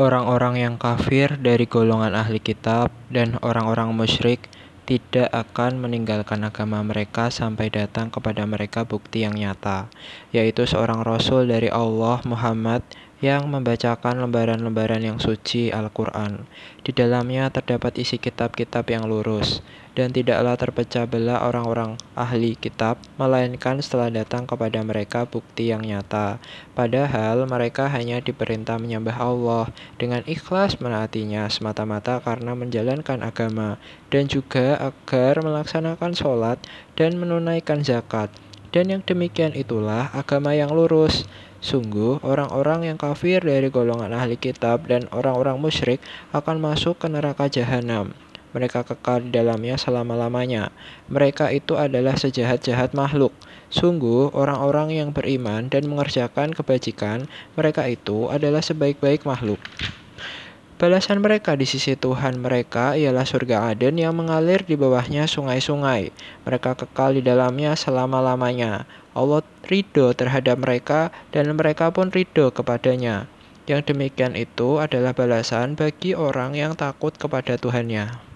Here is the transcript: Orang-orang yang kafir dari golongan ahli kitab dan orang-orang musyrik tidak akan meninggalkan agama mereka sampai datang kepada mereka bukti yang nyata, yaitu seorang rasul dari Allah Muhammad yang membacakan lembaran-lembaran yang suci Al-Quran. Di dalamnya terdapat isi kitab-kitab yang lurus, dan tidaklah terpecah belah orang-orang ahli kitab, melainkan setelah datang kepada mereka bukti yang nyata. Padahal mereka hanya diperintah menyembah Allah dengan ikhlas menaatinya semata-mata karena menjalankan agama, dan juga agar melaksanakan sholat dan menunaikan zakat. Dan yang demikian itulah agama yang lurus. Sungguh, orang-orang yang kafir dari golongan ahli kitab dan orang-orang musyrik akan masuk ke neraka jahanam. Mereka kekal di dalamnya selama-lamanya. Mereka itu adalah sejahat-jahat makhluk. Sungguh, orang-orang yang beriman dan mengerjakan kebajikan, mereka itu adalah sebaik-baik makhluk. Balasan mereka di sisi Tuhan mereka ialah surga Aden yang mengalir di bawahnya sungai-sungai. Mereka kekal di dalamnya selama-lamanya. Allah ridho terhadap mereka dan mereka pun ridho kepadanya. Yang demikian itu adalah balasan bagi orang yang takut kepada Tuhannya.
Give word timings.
Orang-orang 0.00 0.56
yang 0.56 0.74
kafir 0.80 1.36
dari 1.36 1.68
golongan 1.68 2.16
ahli 2.16 2.40
kitab 2.40 2.88
dan 3.12 3.36
orang-orang 3.44 3.92
musyrik 3.92 4.48
tidak 4.88 5.28
akan 5.28 5.76
meninggalkan 5.76 6.40
agama 6.40 6.80
mereka 6.80 7.28
sampai 7.28 7.68
datang 7.68 8.08
kepada 8.08 8.48
mereka 8.48 8.88
bukti 8.88 9.28
yang 9.28 9.36
nyata, 9.36 9.92
yaitu 10.32 10.64
seorang 10.64 11.04
rasul 11.04 11.44
dari 11.44 11.68
Allah 11.68 12.16
Muhammad 12.24 12.80
yang 13.20 13.52
membacakan 13.52 14.16
lembaran-lembaran 14.24 15.04
yang 15.04 15.18
suci 15.20 15.68
Al-Quran. 15.68 16.48
Di 16.80 16.96
dalamnya 16.96 17.52
terdapat 17.52 18.00
isi 18.00 18.16
kitab-kitab 18.16 18.88
yang 18.88 19.04
lurus, 19.04 19.60
dan 19.92 20.08
tidaklah 20.16 20.56
terpecah 20.56 21.04
belah 21.04 21.44
orang-orang 21.44 22.00
ahli 22.16 22.56
kitab, 22.56 22.96
melainkan 23.20 23.84
setelah 23.84 24.08
datang 24.08 24.48
kepada 24.48 24.80
mereka 24.80 25.28
bukti 25.28 25.68
yang 25.68 25.84
nyata. 25.84 26.40
Padahal 26.72 27.44
mereka 27.44 27.92
hanya 27.92 28.24
diperintah 28.24 28.80
menyembah 28.80 29.20
Allah 29.20 29.68
dengan 30.00 30.24
ikhlas 30.24 30.80
menaatinya 30.80 31.44
semata-mata 31.52 32.24
karena 32.24 32.56
menjalankan 32.56 33.20
agama, 33.20 33.76
dan 34.08 34.24
juga 34.32 34.80
agar 34.80 35.44
melaksanakan 35.44 36.16
sholat 36.16 36.56
dan 36.96 37.20
menunaikan 37.20 37.84
zakat. 37.84 38.32
Dan 38.70 38.86
yang 38.88 39.02
demikian 39.02 39.52
itulah 39.52 40.08
agama 40.14 40.54
yang 40.54 40.70
lurus. 40.70 41.26
Sungguh, 41.60 42.24
orang-orang 42.24 42.88
yang 42.88 42.96
kafir 42.96 43.44
dari 43.44 43.68
golongan 43.68 44.16
ahli 44.16 44.40
kitab 44.40 44.88
dan 44.88 45.04
orang-orang 45.12 45.60
musyrik 45.60 46.00
akan 46.32 46.56
masuk 46.56 46.96
ke 46.96 47.06
neraka 47.12 47.52
jahanam. 47.52 48.16
Mereka 48.56 48.82
kekal 48.82 49.28
di 49.28 49.30
dalamnya 49.30 49.76
selama-lamanya. 49.76 50.72
Mereka 51.12 51.52
itu 51.52 51.76
adalah 51.76 52.16
sejahat-jahat 52.16 52.96
makhluk. 52.96 53.36
Sungguh, 53.68 54.34
orang-orang 54.34 54.90
yang 54.96 55.14
beriman 55.14 55.70
dan 55.70 55.86
mengerjakan 55.86 56.50
kebajikan, 56.56 57.30
mereka 57.54 57.86
itu 57.86 58.26
adalah 58.26 58.64
sebaik-baik 58.64 59.22
makhluk. 59.22 59.60
Balasan 60.80 61.20
mereka 61.20 61.60
di 61.60 61.68
sisi 61.68 61.92
Tuhan 61.92 62.40
mereka 62.40 62.96
ialah 62.96 63.28
surga 63.28 63.68
Aden 63.68 64.00
yang 64.00 64.16
mengalir 64.16 64.64
di 64.64 64.80
bawahnya 64.80 65.28
sungai-sungai. 65.28 66.08
Mereka 66.48 66.72
kekal 66.72 67.20
di 67.20 67.20
dalamnya 67.20 67.76
selama-lamanya. 67.76 68.88
Allah 69.12 69.44
ridho 69.68 70.16
terhadap 70.16 70.56
mereka 70.56 71.12
dan 71.36 71.52
mereka 71.52 71.92
pun 71.92 72.08
ridho 72.08 72.48
kepadanya. 72.48 73.28
Yang 73.68 73.92
demikian 73.92 74.32
itu 74.40 74.80
adalah 74.80 75.12
balasan 75.12 75.76
bagi 75.76 76.16
orang 76.16 76.56
yang 76.56 76.72
takut 76.72 77.12
kepada 77.12 77.60
Tuhannya. 77.60 78.29